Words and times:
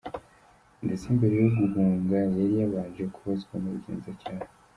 Ndetse 0.85 1.05
mbere 1.17 1.35
yo 1.43 1.49
guhunga 1.57 2.15
yari 2.37 2.43
yabanje 2.61 3.03
kubazwa 3.15 3.53
n’ubugenzacyaha. 3.57 4.45